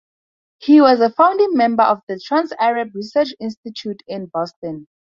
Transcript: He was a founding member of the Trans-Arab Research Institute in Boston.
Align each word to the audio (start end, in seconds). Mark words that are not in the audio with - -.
He 0.57 0.81
was 0.81 0.99
a 0.99 1.11
founding 1.11 1.53
member 1.55 1.83
of 1.83 2.01
the 2.07 2.17
Trans-Arab 2.19 2.95
Research 2.95 3.35
Institute 3.39 4.01
in 4.07 4.25
Boston. 4.33 4.87